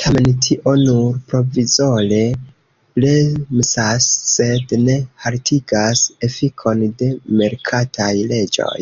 Tamen 0.00 0.26
tio 0.46 0.72
nur 0.80 1.06
provizore 1.30 2.20
bremsas, 2.98 4.06
sed 4.34 4.76
ne 4.84 4.96
haltigas 5.26 6.04
efikon 6.30 6.86
de 7.02 7.10
merkataj 7.42 8.14
leĝoj. 8.36 8.80